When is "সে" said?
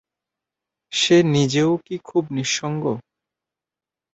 0.91-1.17